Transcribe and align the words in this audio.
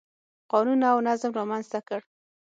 قانون 0.51 0.79
او 0.93 0.97
نظم 1.07 1.31
رامنځته 1.39 1.79
کړ. 1.87 1.99